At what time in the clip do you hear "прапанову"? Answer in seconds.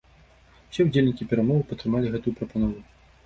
2.39-2.79